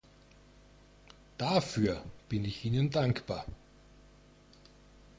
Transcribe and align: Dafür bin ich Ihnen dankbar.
Dafür 1.37 2.03
bin 2.27 2.43
ich 2.43 2.65
Ihnen 2.65 2.89
dankbar. 2.89 3.45